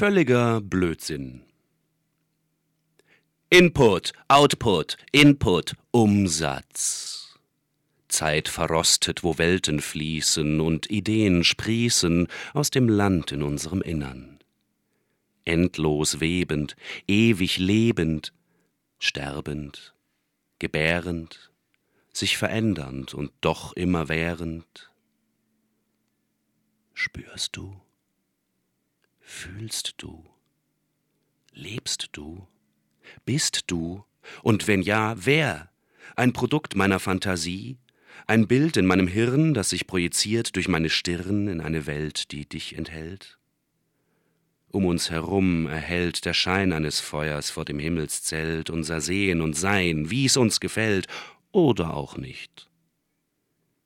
Völliger 0.00 0.62
Blödsinn. 0.62 1.42
Input, 3.50 4.14
Output, 4.28 4.96
Input, 5.12 5.74
Umsatz. 5.90 7.38
Zeit 8.08 8.48
verrostet, 8.48 9.22
wo 9.22 9.36
Welten 9.36 9.82
fließen 9.82 10.62
und 10.62 10.90
Ideen 10.90 11.44
sprießen 11.44 12.28
aus 12.54 12.70
dem 12.70 12.88
Land 12.88 13.30
in 13.30 13.42
unserem 13.42 13.82
Innern. 13.82 14.38
Endlos 15.44 16.18
webend, 16.18 16.76
ewig 17.06 17.58
lebend, 17.58 18.32
sterbend, 18.98 19.92
gebärend, 20.58 21.50
sich 22.10 22.38
verändernd 22.38 23.12
und 23.12 23.32
doch 23.42 23.74
immerwährend. 23.74 24.90
Spürst 26.94 27.54
du? 27.54 27.78
Fühlst 29.32 29.94
du? 29.98 30.24
Lebst 31.52 32.08
du? 32.12 32.48
Bist 33.24 33.62
du? 33.68 34.04
Und 34.42 34.66
wenn 34.66 34.82
ja, 34.82 35.14
wer? 35.24 35.70
Ein 36.16 36.32
Produkt 36.32 36.74
meiner 36.74 36.98
Fantasie? 36.98 37.78
Ein 38.26 38.48
Bild 38.48 38.76
in 38.76 38.86
meinem 38.86 39.06
Hirn, 39.06 39.54
das 39.54 39.70
sich 39.70 39.86
projiziert 39.86 40.56
durch 40.56 40.66
meine 40.66 40.90
Stirn 40.90 41.46
in 41.46 41.60
eine 41.60 41.86
Welt, 41.86 42.32
die 42.32 42.44
dich 42.44 42.76
enthält? 42.76 43.38
Um 44.68 44.84
uns 44.84 45.10
herum 45.10 45.68
erhellt 45.68 46.24
der 46.24 46.34
Schein 46.34 46.72
eines 46.72 46.98
Feuers 46.98 47.50
vor 47.50 47.64
dem 47.64 47.78
Himmelszelt 47.78 48.68
unser 48.68 49.00
Sehen 49.00 49.42
und 49.42 49.54
Sein, 49.54 50.10
wie 50.10 50.26
es 50.26 50.36
uns 50.36 50.58
gefällt, 50.58 51.06
oder 51.52 51.94
auch 51.94 52.16
nicht. 52.18 52.69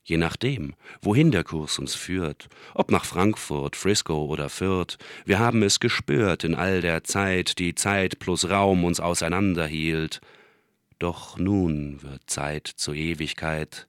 Je 0.06 0.18
nachdem, 0.18 0.74
wohin 1.00 1.30
der 1.30 1.44
Kurs 1.44 1.78
uns 1.78 1.94
führt, 1.94 2.48
ob 2.74 2.90
nach 2.90 3.06
Frankfurt, 3.06 3.74
Frisco 3.74 4.26
oder 4.26 4.50
Fürth, 4.50 4.98
wir 5.24 5.38
haben 5.38 5.62
es 5.62 5.80
gespürt 5.80 6.45
in 6.45 6.54
all 6.54 6.82
der 6.82 7.04
Zeit, 7.04 7.58
die 7.58 7.74
Zeit 7.74 8.18
plus 8.18 8.50
Raum 8.50 8.84
uns 8.84 9.01
auseinanderhielt. 9.01 10.20
Doch 10.98 11.38
nun 11.38 12.02
wird 12.02 12.20
Zeit 12.26 12.66
zur 12.66 12.95
Ewigkeit, 12.95 13.88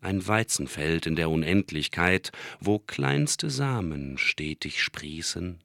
ein 0.00 0.24
Weizenfeld 0.24 1.06
in 1.06 1.16
der 1.16 1.30
Unendlichkeit, 1.30 2.30
wo 2.60 2.78
kleinste 2.78 3.50
Samen 3.50 4.18
stetig 4.18 4.82
sprießen, 4.82 5.58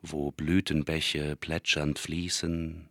wo 0.00 0.32
Blütenbäche 0.32 1.36
plätschernd 1.36 2.00
fließen, 2.00 2.88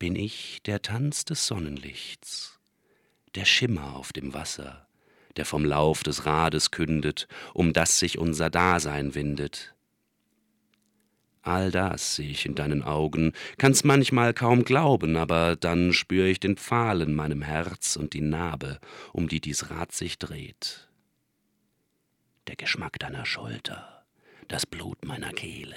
bin 0.00 0.16
ich 0.16 0.62
der 0.66 0.82
Tanz 0.82 1.24
des 1.24 1.46
Sonnenlichts, 1.46 2.58
der 3.36 3.44
Schimmer 3.44 3.94
auf 3.94 4.12
dem 4.12 4.34
Wasser, 4.34 4.88
der 5.36 5.44
vom 5.44 5.64
Lauf 5.64 6.02
des 6.02 6.26
Rades 6.26 6.70
kündet, 6.70 7.28
um 7.54 7.72
das 7.72 7.98
sich 7.98 8.18
unser 8.18 8.50
Dasein 8.50 9.14
windet. 9.14 9.74
All 11.42 11.72
das 11.72 12.16
seh 12.16 12.30
ich 12.30 12.46
in 12.46 12.54
deinen 12.54 12.84
Augen, 12.84 13.32
kann's 13.58 13.82
manchmal 13.82 14.32
kaum 14.32 14.64
glauben, 14.64 15.16
aber 15.16 15.56
dann 15.56 15.92
spür 15.92 16.26
ich 16.26 16.38
den 16.38 16.56
Pfahl 16.56 17.00
in 17.00 17.14
meinem 17.14 17.42
Herz 17.42 17.96
und 17.96 18.12
die 18.12 18.20
Narbe, 18.20 18.78
um 19.12 19.28
die 19.28 19.40
dies 19.40 19.68
Rad 19.70 19.90
sich 19.90 20.18
dreht. 20.18 20.88
Der 22.46 22.54
Geschmack 22.54 22.98
deiner 23.00 23.26
Schulter, 23.26 24.04
das 24.46 24.66
Blut 24.66 25.04
meiner 25.04 25.32
Kehle, 25.32 25.76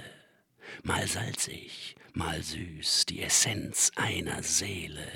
mal 0.83 1.08
salzig, 1.08 1.95
mal 2.14 2.44
süß, 2.44 3.08
die 3.08 3.23
Essenz 3.23 3.92
einer 3.95 4.44
Seele 4.44 5.08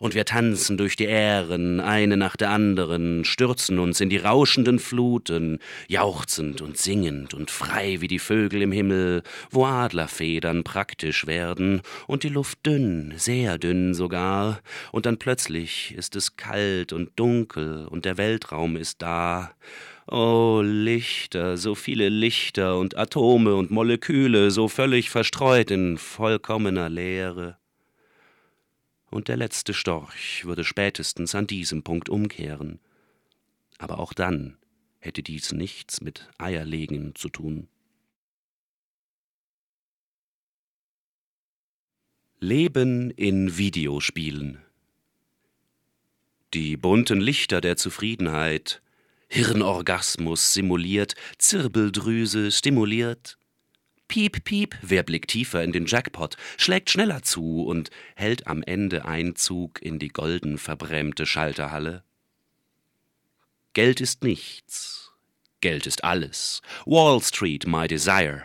und 0.00 0.14
wir 0.14 0.24
tanzen 0.24 0.76
durch 0.76 0.96
die 0.96 1.06
Ähren, 1.06 1.80
eine 1.80 2.16
nach 2.16 2.36
der 2.36 2.50
anderen, 2.50 3.24
stürzen 3.24 3.78
uns 3.78 4.00
in 4.00 4.10
die 4.10 4.18
rauschenden 4.18 4.78
Fluten, 4.78 5.58
jauchzend 5.88 6.60
und 6.62 6.78
singend 6.78 7.34
und 7.34 7.50
frei 7.50 8.00
wie 8.00 8.08
die 8.08 8.18
Vögel 8.18 8.62
im 8.62 8.72
Himmel, 8.72 9.22
wo 9.50 9.64
Adlerfedern 9.64 10.64
praktisch 10.64 11.26
werden 11.26 11.82
und 12.06 12.22
die 12.22 12.28
Luft 12.28 12.64
dünn, 12.64 13.14
sehr 13.16 13.58
dünn 13.58 13.94
sogar, 13.94 14.60
und 14.92 15.06
dann 15.06 15.18
plötzlich 15.18 15.94
ist 15.96 16.16
es 16.16 16.36
kalt 16.36 16.92
und 16.92 17.10
dunkel 17.16 17.86
und 17.86 18.04
der 18.04 18.16
Weltraum 18.16 18.76
ist 18.76 19.02
da, 19.02 19.52
Oh, 20.08 20.62
Lichter, 20.64 21.56
so 21.56 21.74
viele 21.74 22.08
Lichter 22.08 22.78
und 22.78 22.96
Atome 22.96 23.56
und 23.56 23.72
Moleküle, 23.72 24.52
so 24.52 24.68
völlig 24.68 25.10
verstreut 25.10 25.72
in 25.72 25.98
vollkommener 25.98 26.88
Leere 26.88 27.56
und 29.16 29.28
der 29.28 29.38
letzte 29.38 29.72
Storch 29.72 30.44
würde 30.44 30.62
spätestens 30.62 31.34
an 31.34 31.46
diesem 31.46 31.82
Punkt 31.82 32.10
umkehren. 32.10 32.78
Aber 33.78 33.98
auch 33.98 34.12
dann 34.12 34.58
hätte 34.98 35.22
dies 35.22 35.52
nichts 35.52 36.02
mit 36.02 36.28
Eierlegen 36.36 37.14
zu 37.14 37.30
tun. 37.30 37.68
Leben 42.40 43.10
in 43.10 43.56
Videospielen 43.56 44.62
Die 46.52 46.76
bunten 46.76 47.20
Lichter 47.20 47.62
der 47.62 47.78
Zufriedenheit, 47.78 48.82
Hirnorgasmus 49.28 50.52
simuliert, 50.52 51.14
Zirbeldrüse 51.38 52.52
stimuliert, 52.52 53.38
Piep, 54.08 54.44
piep, 54.44 54.76
wer 54.82 55.02
blickt 55.02 55.30
tiefer 55.30 55.62
in 55.64 55.72
den 55.72 55.86
Jackpot, 55.86 56.36
schlägt 56.56 56.90
schneller 56.90 57.22
zu 57.22 57.64
und 57.64 57.90
hält 58.14 58.46
am 58.46 58.62
Ende 58.62 59.04
Einzug 59.04 59.82
in 59.82 59.98
die 59.98 60.08
golden 60.08 60.58
verbrämte 60.58 61.26
Schalterhalle? 61.26 62.04
Geld 63.72 64.00
ist 64.00 64.22
nichts. 64.22 65.12
Geld 65.60 65.86
ist 65.86 66.04
alles. 66.04 66.62
Wall 66.86 67.20
Street, 67.20 67.66
my 67.66 67.88
desire. 67.88 68.44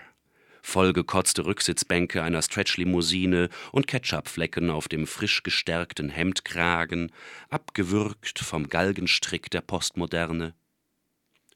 Vollgekotzte 0.64 1.46
Rücksitzbänke 1.46 2.24
einer 2.24 2.42
Stretchlimousine 2.42 3.50
und 3.72 3.88
Ketchupflecken 3.88 4.70
auf 4.70 4.88
dem 4.88 5.08
frisch 5.08 5.44
gestärkten 5.44 6.10
Hemdkragen, 6.10 7.12
abgewürgt 7.50 8.40
vom 8.40 8.70
Galgenstrick 8.70 9.50
der 9.50 9.62
Postmoderne. 9.62 10.54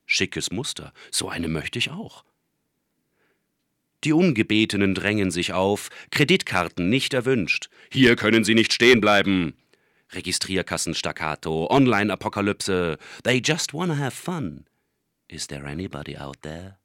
Schickes 0.06 0.52
Muster, 0.52 0.94
so 1.12 1.30
eine 1.30 1.48
möchte 1.48 1.80
ich 1.80 1.92
auch. 1.92 2.24
Die 4.06 4.14
Ungebetenen 4.14 4.94
drängen 4.94 5.32
sich 5.32 5.52
auf, 5.52 5.90
Kreditkarten 6.12 6.90
nicht 6.90 7.16
erwünscht. 7.16 7.70
Hier 7.92 8.16
können 8.16 8.44
Sie 8.44 8.54
nicht 8.54 8.72
stehen 8.72 9.02
bleiben. 9.02 9.56
Registrierkassenstaccato, 10.12 11.68
Online-Apokalypse. 11.72 13.00
They 13.24 13.42
just 13.44 13.74
wanna 13.74 13.98
have 13.98 14.12
fun. 14.12 14.66
Is 15.28 15.48
there 15.48 15.66
anybody 15.66 16.18
out 16.18 16.38
there? 16.44 16.78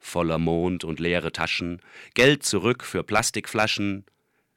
Voller 0.00 0.38
Mond 0.38 0.82
und 0.82 0.98
leere 0.98 1.30
Taschen, 1.30 1.80
Geld 2.14 2.42
zurück 2.42 2.82
für 2.82 3.04
Plastikflaschen, 3.04 4.06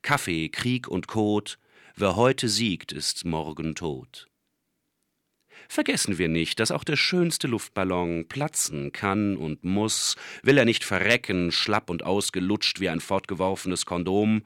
Kaffee, 0.01 0.49
Krieg 0.49 0.87
und 0.87 1.07
Kot. 1.07 1.59
Wer 1.95 2.15
heute 2.15 2.49
siegt, 2.49 2.91
ist 2.91 3.23
morgen 3.23 3.75
tot. 3.75 4.29
Vergessen 5.67 6.17
wir 6.17 6.27
nicht, 6.27 6.59
dass 6.59 6.71
auch 6.71 6.83
der 6.83 6.95
schönste 6.95 7.47
Luftballon 7.47 8.27
platzen 8.27 8.91
kann 8.91 9.37
und 9.37 9.63
muss, 9.63 10.15
will 10.43 10.57
er 10.57 10.65
nicht 10.65 10.83
verrecken, 10.83 11.51
schlapp 11.51 11.89
und 11.89 12.03
ausgelutscht 12.03 12.79
wie 12.79 12.89
ein 12.89 12.99
fortgeworfenes 12.99 13.85
Kondom, 13.85 14.43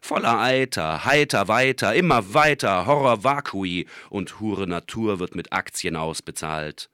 voller 0.00 0.38
Eiter, 0.38 1.04
heiter 1.04 1.48
weiter, 1.48 1.94
immer 1.94 2.34
weiter, 2.34 2.86
Horror 2.86 3.24
vacui 3.24 3.86
und 4.10 4.40
Hure 4.40 4.66
Natur 4.66 5.18
wird 5.18 5.34
mit 5.34 5.52
Aktien 5.52 5.96
ausbezahlt. 5.96 6.90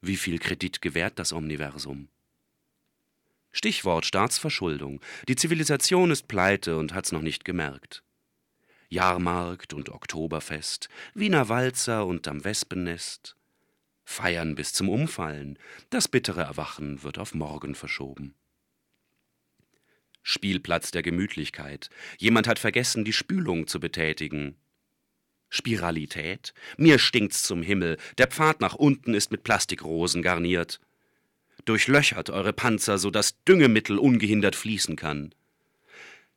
Wie 0.00 0.16
viel 0.16 0.38
Kredit 0.38 0.80
gewährt 0.80 1.18
das 1.18 1.32
Omniversum? 1.32 2.08
Stichwort 3.52 4.06
Staatsverschuldung. 4.06 5.00
Die 5.28 5.34
Zivilisation 5.34 6.10
ist 6.10 6.28
pleite 6.28 6.78
und 6.78 6.94
hat's 6.94 7.12
noch 7.12 7.22
nicht 7.22 7.44
gemerkt. 7.44 8.02
Jahrmarkt 8.90 9.72
und 9.72 9.88
Oktoberfest, 9.88 10.88
Wiener 11.14 11.48
Walzer 11.48 12.06
unterm 12.06 12.44
Wespennest. 12.44 13.36
Feiern 14.04 14.56
bis 14.56 14.72
zum 14.72 14.88
Umfallen, 14.88 15.60
das 15.90 16.08
bittere 16.08 16.42
Erwachen 16.42 17.04
wird 17.04 17.18
auf 17.18 17.32
morgen 17.32 17.76
verschoben. 17.76 18.34
Spielplatz 20.22 20.90
der 20.90 21.02
Gemütlichkeit. 21.02 21.88
Jemand 22.18 22.48
hat 22.48 22.58
vergessen, 22.58 23.04
die 23.04 23.12
Spülung 23.12 23.68
zu 23.68 23.78
betätigen. 23.78 24.56
Spiralität? 25.48 26.52
Mir 26.76 26.98
stinkt's 26.98 27.44
zum 27.44 27.62
Himmel. 27.62 27.96
Der 28.18 28.26
Pfad 28.26 28.60
nach 28.60 28.74
unten 28.74 29.14
ist 29.14 29.30
mit 29.30 29.44
Plastikrosen 29.44 30.20
garniert. 30.20 30.80
Durchlöchert 31.64 32.28
eure 32.28 32.52
Panzer, 32.52 32.98
so 32.98 33.10
dass 33.12 33.42
Düngemittel 33.44 33.98
ungehindert 33.98 34.56
fließen 34.56 34.96
kann. 34.96 35.32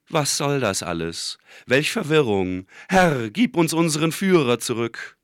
Was 0.10 0.38
soll 0.38 0.60
das 0.60 0.84
alles? 0.84 1.38
Welch 1.66 1.92
Verwirrung! 1.92 2.68
Herr, 2.90 3.30
gib 3.30 3.56
uns 3.56 3.74
unseren 3.74 4.12
Führer 4.12 4.60
zurück! 4.60 5.18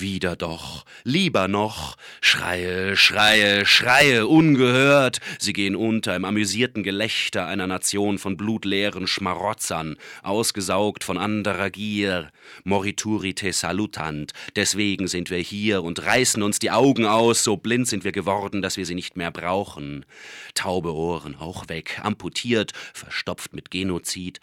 Wieder 0.00 0.36
doch, 0.36 0.84
lieber 1.02 1.48
noch, 1.48 1.96
Schreie, 2.20 2.96
Schreie, 2.96 3.66
Schreie, 3.66 4.28
ungehört, 4.28 5.18
sie 5.40 5.52
gehen 5.52 5.74
unter 5.74 6.14
im 6.14 6.24
amüsierten 6.24 6.84
Gelächter 6.84 7.48
einer 7.48 7.66
Nation 7.66 8.18
von 8.18 8.36
blutleeren 8.36 9.08
Schmarotzern, 9.08 9.96
ausgesaugt 10.22 11.02
von 11.02 11.18
anderer 11.18 11.70
Gier. 11.70 12.30
Morituri 12.62 13.34
te 13.34 13.52
salutant, 13.52 14.34
deswegen 14.54 15.08
sind 15.08 15.30
wir 15.30 15.38
hier 15.38 15.82
und 15.82 16.00
reißen 16.04 16.44
uns 16.44 16.60
die 16.60 16.70
Augen 16.70 17.04
aus, 17.04 17.42
so 17.42 17.56
blind 17.56 17.88
sind 17.88 18.04
wir 18.04 18.12
geworden, 18.12 18.62
dass 18.62 18.76
wir 18.76 18.86
sie 18.86 18.94
nicht 18.94 19.16
mehr 19.16 19.32
brauchen. 19.32 20.06
Taube 20.54 20.94
Ohren, 20.94 21.34
auch 21.34 21.68
weg, 21.68 21.98
amputiert, 22.04 22.70
verstopft 22.94 23.52
mit 23.52 23.72
Genozid. 23.72 24.38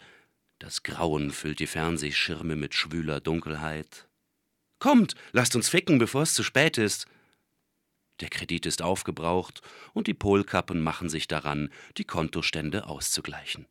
Das 0.58 0.82
Grauen 0.82 1.30
füllt 1.30 1.60
die 1.60 1.66
Fernsehschirme 1.66 2.56
mit 2.56 2.74
schwüler 2.74 3.20
Dunkelheit. 3.20 4.05
Kommt, 4.78 5.14
lasst 5.32 5.56
uns 5.56 5.68
ficken, 5.68 5.98
bevor 5.98 6.22
es 6.22 6.34
zu 6.34 6.42
spät 6.42 6.78
ist. 6.78 7.06
Der 8.20 8.28
Kredit 8.30 8.66
ist 8.66 8.82
aufgebraucht 8.82 9.60
und 9.92 10.06
die 10.06 10.14
Polkappen 10.14 10.80
machen 10.82 11.08
sich 11.08 11.28
daran, 11.28 11.70
die 11.98 12.04
Kontostände 12.04 12.86
auszugleichen. 12.86 13.66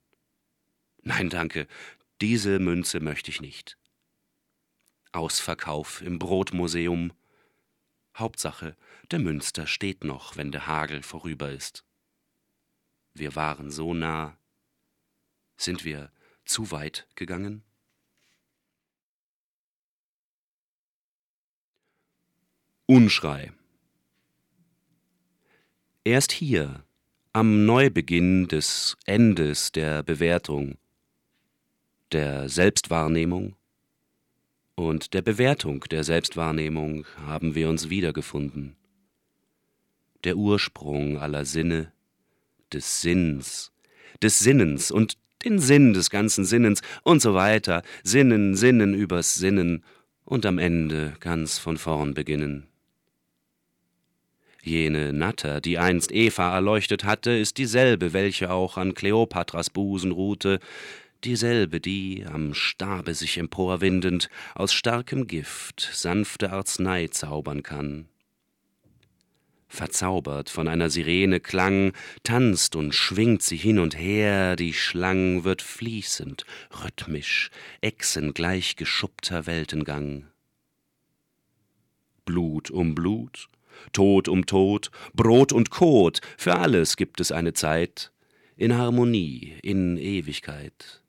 Nein, 1.01 1.29
danke, 1.29 1.67
diese 2.21 2.59
Münze 2.59 2.99
möchte 2.99 3.29
ich 3.29 3.41
nicht. 3.41 3.77
Ausverkauf 5.11 6.01
im 6.01 6.19
Brotmuseum. 6.19 7.13
Hauptsache, 8.15 8.77
der 9.11 9.19
Münster 9.19 9.67
steht 9.67 10.03
noch, 10.03 10.37
wenn 10.37 10.51
der 10.51 10.67
Hagel 10.67 11.03
vorüber 11.03 11.51
ist. 11.51 11.83
Wir 13.13 13.35
waren 13.35 13.71
so 13.71 13.93
nah. 13.93 14.37
Sind 15.57 15.85
wir 15.85 16.11
zu 16.45 16.71
weit 16.71 17.07
gegangen? 17.15 17.64
Unschrei. 22.87 23.51
Erst 26.03 26.31
hier, 26.31 26.83
am 27.33 27.65
Neubeginn 27.65 28.47
des 28.47 28.95
Endes 29.05 29.71
der 29.71 30.03
Bewertung, 30.03 30.77
der 32.11 32.47
Selbstwahrnehmung 32.47 33.55
und 34.75 35.15
der 35.15 35.23
Bewertung 35.23 35.79
der 35.89 36.03
Selbstwahrnehmung 36.03 37.07
haben 37.25 37.55
wir 37.55 37.69
uns 37.69 37.89
wiedergefunden. 37.89 38.75
Der 40.23 40.37
Ursprung 40.37 41.17
aller 41.17 41.45
Sinne, 41.45 41.91
des 42.71 43.01
Sinns, 43.01 43.71
des 44.21 44.37
Sinnens 44.37 44.91
und 44.91 45.17
den 45.43 45.57
Sinn 45.57 45.93
des 45.93 46.11
ganzen 46.11 46.45
Sinnens 46.45 46.83
und 47.01 47.19
so 47.19 47.33
weiter, 47.33 47.81
Sinnen, 48.03 48.55
Sinnen 48.55 48.93
übers 48.93 49.33
Sinnen 49.33 49.83
und 50.23 50.45
am 50.45 50.59
Ende 50.59 51.15
ganz 51.19 51.57
von 51.57 51.79
vorn 51.79 52.13
beginnen. 52.13 52.67
Jene 54.65 55.13
Natter, 55.13 55.61
die 55.61 55.77
einst 55.77 56.11
Eva 56.11 56.53
erleuchtet 56.53 57.03
hatte, 57.03 57.31
ist 57.31 57.57
dieselbe, 57.57 58.13
welche 58.13 58.51
auch 58.51 58.77
an 58.77 58.93
Kleopatras 58.95 59.69
Busen 59.69 60.11
ruhte, 60.11 60.59
dieselbe, 61.23 61.79
die, 61.79 62.25
am 62.25 62.53
Stabe 62.53 63.13
sich 63.13 63.37
emporwindend, 63.37 64.29
aus 64.55 64.73
starkem 64.73 65.27
Gift 65.27 65.89
sanfte 65.93 66.51
Arznei 66.51 67.07
zaubern 67.07 67.63
kann. 67.63 68.07
Verzaubert 69.67 70.49
von 70.49 70.67
einer 70.67 70.89
Sirene 70.89 71.39
Klang, 71.39 71.93
tanzt 72.23 72.75
und 72.75 72.93
schwingt 72.95 73.43
sie 73.43 73.57
hin 73.57 73.77
und 73.77 73.97
her, 73.97 74.55
die 74.55 74.73
Schlang 74.73 75.43
wird 75.43 75.61
fließend, 75.61 76.45
rhythmisch, 76.83 77.49
Echsen 77.81 78.33
gleich 78.33 78.77
geschuppter 78.77 79.45
Weltengang. 79.47 80.27
Blut 82.23 82.71
um 82.71 82.95
Blut, 82.95 83.49
Tod 83.93 84.27
um 84.27 84.45
Tod, 84.45 84.91
Brot 85.13 85.51
und 85.53 85.69
Kot, 85.69 86.21
für 86.37 86.55
alles 86.55 86.97
gibt 86.97 87.19
es 87.19 87.31
eine 87.31 87.53
Zeit, 87.53 88.11
in 88.57 88.77
Harmonie, 88.77 89.53
in 89.61 89.97
Ewigkeit. 89.97 91.01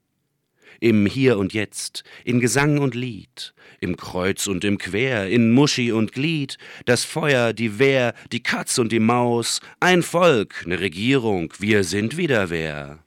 Im 0.78 1.06
Hier 1.06 1.38
und 1.38 1.54
Jetzt, 1.54 2.04
in 2.24 2.38
Gesang 2.38 2.78
und 2.78 2.94
Lied, 2.94 3.54
im 3.80 3.96
Kreuz 3.96 4.46
und 4.46 4.62
im 4.62 4.76
Quer, 4.76 5.28
in 5.28 5.52
Muschi 5.52 5.90
und 5.90 6.12
Glied, 6.12 6.58
das 6.84 7.04
Feuer, 7.04 7.54
die 7.54 7.78
Wehr, 7.78 8.14
die 8.30 8.42
Katz 8.42 8.76
und 8.78 8.92
die 8.92 9.00
Maus, 9.00 9.60
ein 9.80 10.02
Volk, 10.02 10.66
ne 10.66 10.78
Regierung, 10.78 11.52
wir 11.58 11.82
sind 11.82 12.16
wieder 12.18 12.50
wer. 12.50 13.06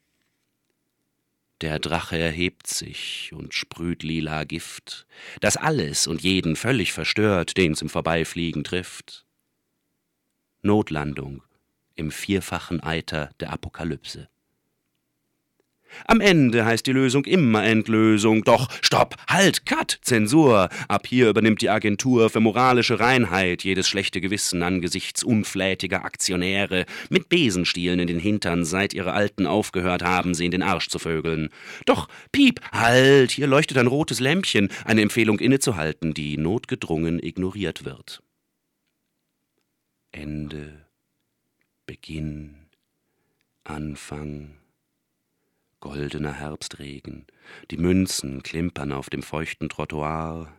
Der 1.61 1.77
Drache 1.77 2.17
erhebt 2.17 2.67
sich 2.67 3.31
und 3.35 3.53
sprüht 3.53 4.01
lila 4.01 4.45
Gift, 4.45 5.05
das 5.41 5.57
alles 5.57 6.07
und 6.07 6.21
jeden 6.21 6.55
völlig 6.55 6.93
verstört, 6.93 7.57
den's 7.57 7.81
im 7.81 7.89
Vorbeifliegen 7.89 8.63
trifft. 8.63 9.25
Notlandung 10.61 11.43
im 11.95 12.11
vierfachen 12.11 12.81
Eiter 12.81 13.29
der 13.39 13.51
Apokalypse. 13.51 14.27
Am 16.05 16.21
Ende 16.21 16.65
heißt 16.65 16.85
die 16.85 16.91
Lösung 16.91 17.25
immer 17.25 17.63
Endlösung. 17.63 18.43
Doch, 18.43 18.67
stopp, 18.81 19.15
halt, 19.27 19.65
cut, 19.65 19.99
Zensur. 20.01 20.69
Ab 20.87 21.07
hier 21.07 21.29
übernimmt 21.29 21.61
die 21.61 21.69
Agentur 21.69 22.29
für 22.29 22.39
moralische 22.39 22.99
Reinheit 22.99 23.63
jedes 23.63 23.87
schlechte 23.87 24.21
Gewissen 24.21 24.63
angesichts 24.63 25.23
unflätiger 25.23 26.05
Aktionäre 26.05 26.85
mit 27.09 27.29
Besenstielen 27.29 27.99
in 27.99 28.07
den 28.07 28.19
Hintern, 28.19 28.65
seit 28.65 28.93
ihre 28.93 29.13
Alten 29.13 29.47
aufgehört 29.47 30.03
haben, 30.03 30.33
sie 30.33 30.45
in 30.45 30.51
den 30.51 30.63
Arsch 30.63 30.89
zu 30.89 30.99
vögeln. 30.99 31.49
Doch, 31.85 32.07
piep, 32.31 32.61
halt, 32.71 33.31
hier 33.31 33.47
leuchtet 33.47 33.77
ein 33.77 33.87
rotes 33.87 34.19
Lämpchen, 34.19 34.69
eine 34.85 35.01
Empfehlung 35.01 35.39
innezuhalten, 35.39 36.13
die 36.13 36.37
notgedrungen 36.37 37.21
ignoriert 37.21 37.85
wird. 37.85 38.21
Ende, 40.11 40.85
Beginn, 41.85 42.55
Anfang, 43.63 44.57
goldener 45.79 46.33
Herbstregen, 46.33 47.27
die 47.71 47.77
Münzen 47.77 48.43
klimpern 48.43 48.91
auf 48.91 49.09
dem 49.09 49.21
feuchten 49.21 49.69
Trottoir. 49.69 50.51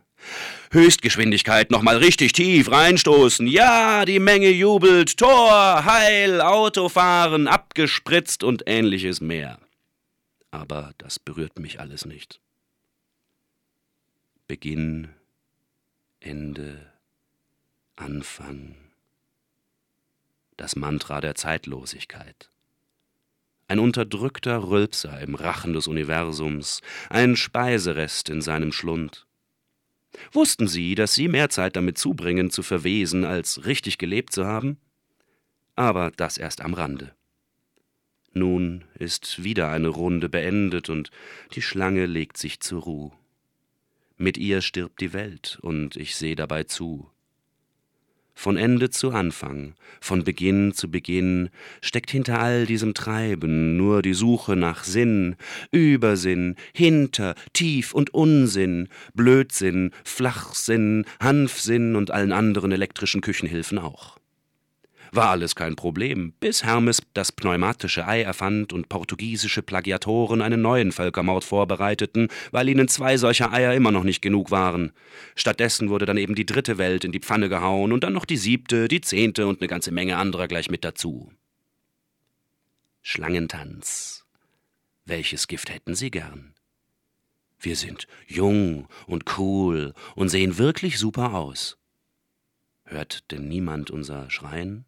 Höchstgeschwindigkeit 0.71 1.71
nochmal 1.71 1.97
richtig 1.97 2.33
tief 2.33 2.71
reinstoßen. 2.71 3.47
Ja, 3.47 4.05
die 4.05 4.19
Menge 4.19 4.49
jubelt. 4.49 5.17
Tor, 5.17 5.83
Heil, 5.83 6.41
Autofahren, 6.41 7.47
abgespritzt 7.47 8.43
und 8.43 8.63
ähnliches 8.67 9.19
mehr. 9.19 9.59
Aber 10.51 10.93
das 10.97 11.17
berührt 11.17 11.59
mich 11.59 11.79
alles 11.79 12.05
nicht. 12.05 12.39
Beginn, 14.47 15.09
Ende, 16.19 16.91
Anfang 17.95 18.75
das 20.61 20.75
Mantra 20.75 21.21
der 21.21 21.33
Zeitlosigkeit. 21.33 22.51
Ein 23.67 23.79
unterdrückter 23.79 24.69
Rülpser 24.69 25.19
im 25.19 25.33
Rachen 25.33 25.73
des 25.73 25.87
Universums, 25.87 26.81
ein 27.09 27.35
Speiserest 27.35 28.29
in 28.29 28.41
seinem 28.41 28.71
Schlund. 28.71 29.25
Wussten 30.31 30.67
Sie, 30.67 30.93
dass 30.93 31.15
Sie 31.15 31.27
mehr 31.27 31.49
Zeit 31.49 31.75
damit 31.75 31.97
zubringen, 31.97 32.51
zu 32.51 32.61
verwesen, 32.61 33.25
als 33.25 33.65
richtig 33.65 33.97
gelebt 33.97 34.33
zu 34.33 34.45
haben? 34.45 34.77
Aber 35.75 36.11
das 36.11 36.37
erst 36.37 36.61
am 36.61 36.75
Rande. 36.75 37.15
Nun 38.33 38.83
ist 38.93 39.43
wieder 39.43 39.71
eine 39.71 39.87
Runde 39.87 40.29
beendet 40.29 40.89
und 40.89 41.09
die 41.53 41.63
Schlange 41.63 42.05
legt 42.05 42.37
sich 42.37 42.59
zur 42.59 42.83
Ruhe. 42.83 43.11
Mit 44.17 44.37
ihr 44.37 44.61
stirbt 44.61 45.01
die 45.01 45.13
Welt 45.13 45.57
und 45.61 45.95
ich 45.95 46.15
sehe 46.15 46.35
dabei 46.35 46.65
zu. 46.65 47.09
Von 48.41 48.57
Ende 48.57 48.89
zu 48.89 49.11
Anfang, 49.11 49.75
von 49.99 50.23
Beginn 50.23 50.73
zu 50.73 50.89
Beginn 50.89 51.51
steckt 51.79 52.09
hinter 52.09 52.39
all 52.39 52.65
diesem 52.65 52.95
Treiben 52.95 53.77
nur 53.77 54.01
die 54.01 54.15
Suche 54.15 54.55
nach 54.55 54.83
Sinn, 54.83 55.35
Übersinn, 55.69 56.55
Hinter, 56.73 57.35
Tief 57.53 57.93
und 57.93 58.15
Unsinn, 58.15 58.87
Blödsinn, 59.13 59.91
Flachsinn, 60.03 61.05
Hanfsinn 61.19 61.95
und 61.95 62.09
allen 62.09 62.31
anderen 62.31 62.71
elektrischen 62.71 63.21
Küchenhilfen 63.21 63.77
auch. 63.77 64.17
War 65.13 65.31
alles 65.31 65.55
kein 65.55 65.75
Problem, 65.75 66.31
bis 66.39 66.63
Hermes 66.63 67.01
das 67.13 67.33
pneumatische 67.33 68.07
Ei 68.07 68.21
erfand 68.21 68.71
und 68.71 68.87
portugiesische 68.87 69.61
Plagiatoren 69.61 70.41
einen 70.41 70.61
neuen 70.61 70.93
Völkermord 70.93 71.43
vorbereiteten, 71.43 72.29
weil 72.51 72.69
ihnen 72.69 72.87
zwei 72.87 73.17
solcher 73.17 73.51
Eier 73.51 73.73
immer 73.73 73.91
noch 73.91 74.05
nicht 74.05 74.21
genug 74.21 74.51
waren. 74.51 74.93
Stattdessen 75.35 75.89
wurde 75.89 76.05
dann 76.05 76.15
eben 76.15 76.33
die 76.33 76.45
dritte 76.45 76.77
Welt 76.77 77.03
in 77.03 77.11
die 77.11 77.19
Pfanne 77.19 77.49
gehauen 77.49 77.91
und 77.91 78.05
dann 78.05 78.13
noch 78.13 78.23
die 78.23 78.37
siebte, 78.37 78.87
die 78.87 79.01
zehnte 79.01 79.47
und 79.47 79.59
eine 79.59 79.67
ganze 79.67 79.91
Menge 79.91 80.15
anderer 80.15 80.47
gleich 80.47 80.69
mit 80.69 80.85
dazu. 80.85 81.29
Schlangentanz. 83.01 84.23
Welches 85.03 85.47
Gift 85.47 85.73
hätten 85.73 85.93
Sie 85.93 86.09
gern? 86.09 86.53
Wir 87.59 87.75
sind 87.75 88.07
jung 88.27 88.87
und 89.07 89.37
cool 89.37 89.93
und 90.15 90.29
sehen 90.29 90.57
wirklich 90.57 90.97
super 90.99 91.33
aus. 91.33 91.77
Hört 92.85 93.29
denn 93.31 93.49
niemand 93.49 93.91
unser 93.91 94.29
Schreien? 94.29 94.85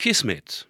Kismet. 0.00 0.66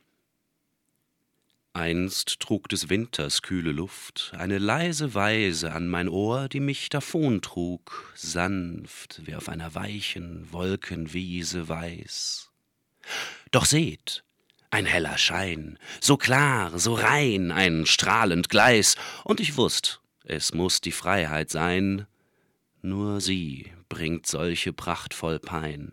Einst 1.73 2.41
trug 2.41 2.69
des 2.69 2.89
Winters 2.89 3.43
kühle 3.43 3.71
Luft 3.71 4.33
eine 4.37 4.59
leise 4.59 5.15
Weise 5.15 5.71
an 5.71 5.87
mein 5.87 6.09
Ohr, 6.09 6.49
die 6.49 6.59
mich 6.59 6.89
davontrug, 6.89 8.13
sanft 8.17 9.25
wie 9.25 9.37
auf 9.37 9.49
einer 9.49 9.77
weichen 9.77 10.53
Wolkenwiese 10.53 11.69
weiß. 11.69 12.51
Doch 13.53 13.67
seht, 13.67 14.25
ein 14.71 14.85
heller 14.85 15.17
Schein, 15.17 15.79
so 16.01 16.17
klar, 16.17 16.77
so 16.81 16.95
rein, 16.95 17.53
ein 17.53 17.87
strahlend 17.87 18.49
Gleis, 18.49 18.97
und 19.23 19.39
ich 19.39 19.57
wußt, 19.57 20.01
es 20.25 20.55
muss 20.55 20.81
die 20.81 20.91
Freiheit 20.91 21.51
sein, 21.51 22.09
nur 22.83 23.21
sie 23.21 23.71
bringt 23.89 24.27
solche 24.27 24.73
prachtvoll 24.73 25.39
Pein. 25.39 25.93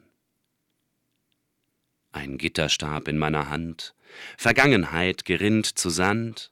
Ein 2.12 2.38
Gitterstab 2.38 3.08
in 3.08 3.18
meiner 3.18 3.50
Hand, 3.50 3.94
Vergangenheit 4.38 5.26
gerinnt 5.26 5.78
zu 5.78 5.90
Sand, 5.90 6.52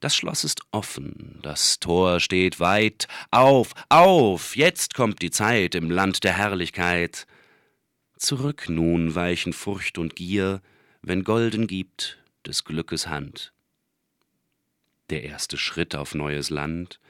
das 0.00 0.14
Schloss 0.14 0.44
ist 0.44 0.60
offen, 0.70 1.40
das 1.42 1.80
Tor 1.80 2.20
steht 2.20 2.60
weit. 2.60 3.08
Auf, 3.32 3.74
auf, 3.88 4.54
jetzt 4.54 4.94
kommt 4.94 5.22
die 5.22 5.32
Zeit 5.32 5.74
im 5.74 5.90
Land 5.90 6.22
der 6.22 6.36
Herrlichkeit. 6.36 7.26
Zurück 8.16 8.68
nun 8.68 9.16
weichen 9.16 9.52
Furcht 9.52 9.98
und 9.98 10.14
Gier, 10.14 10.62
wenn 11.02 11.24
golden 11.24 11.66
gibt 11.66 12.18
des 12.46 12.64
Glückes 12.64 13.08
Hand. 13.08 13.52
Der 15.10 15.24
erste 15.24 15.56
Schritt 15.56 15.96
auf 15.96 16.14
neues 16.14 16.50
Land, 16.50 17.00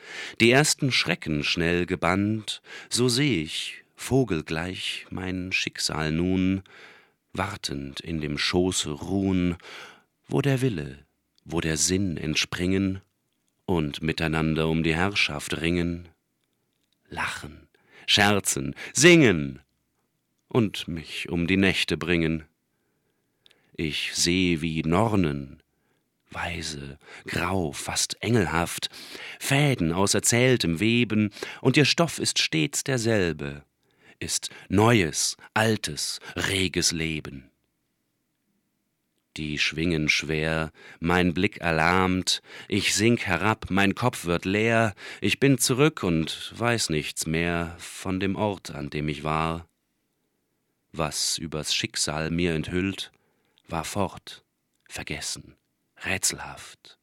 die 0.40 0.50
ersten 0.50 0.90
Schrecken 0.90 1.45
schnell 1.45 1.85
gebannt, 1.85 2.62
so 2.88 3.09
seh 3.09 3.42
ich, 3.42 3.83
vogelgleich, 3.97 5.07
mein 5.11 5.52
Schicksal 5.52 6.12
nun, 6.12 6.62
wartend 7.38 8.00
in 8.00 8.21
dem 8.21 8.37
Schoße 8.37 8.90
ruhen, 8.90 9.57
wo 10.26 10.42
der 10.42 10.61
Wille, 10.61 11.07
wo 11.45 11.61
der 11.61 11.76
Sinn 11.76 12.16
entspringen 12.16 13.00
und 13.64 14.02
miteinander 14.02 14.68
um 14.68 14.83
die 14.83 14.95
Herrschaft 14.95 15.61
ringen, 15.61 16.09
lachen, 17.09 17.68
scherzen, 18.07 18.75
singen 18.92 19.61
und 20.49 20.88
mich 20.88 21.28
um 21.28 21.47
die 21.47 21.57
Nächte 21.57 21.97
bringen. 21.97 22.45
Ich 23.75 24.14
seh 24.14 24.61
wie 24.61 24.83
Nornen, 24.83 25.62
weise, 26.30 26.99
grau, 27.26 27.73
fast 27.73 28.23
engelhaft, 28.23 28.90
Fäden 29.38 29.92
aus 29.92 30.14
erzähltem 30.14 30.80
Weben, 30.80 31.30
und 31.61 31.76
ihr 31.76 31.85
Stoff 31.85 32.18
ist 32.18 32.40
stets 32.40 32.85
derselbe, 32.85 33.64
ist 34.20 34.50
neues, 34.68 35.37
altes, 35.54 36.20
reges 36.37 36.92
Leben. 36.92 37.50
Die 39.37 39.58
schwingen 39.58 40.08
schwer, 40.08 40.72
mein 40.98 41.32
Blick 41.32 41.58
erlahmt, 41.58 42.42
ich 42.66 42.94
sink 42.94 43.25
herab, 43.26 43.66
mein 43.70 43.94
Kopf 43.94 44.25
wird 44.25 44.44
leer, 44.44 44.94
ich 45.20 45.38
bin 45.38 45.58
zurück 45.58 46.02
und 46.02 46.52
weiß 46.58 46.90
nichts 46.90 47.26
mehr 47.26 47.76
von 47.78 48.18
dem 48.18 48.34
Ort, 48.34 48.72
an 48.72 48.90
dem 48.90 49.08
ich 49.08 49.22
war. 49.22 49.68
Was 50.90 51.38
übers 51.38 51.72
Schicksal 51.72 52.32
mir 52.32 52.54
enthüllt, 52.54 53.12
war 53.68 53.84
fort, 53.84 54.42
vergessen, 54.88 55.54
rätselhaft, 56.04 56.98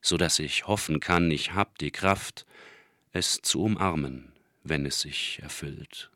so 0.00 0.16
dass 0.16 0.38
ich 0.38 0.66
hoffen 0.66 1.00
kann, 1.00 1.30
ich 1.30 1.52
hab 1.52 1.76
die 1.76 1.90
Kraft, 1.90 2.46
es 3.12 3.42
zu 3.42 3.62
umarmen 3.62 4.35
wenn 4.68 4.86
es 4.86 5.00
sich 5.00 5.40
erfüllt. 5.42 6.10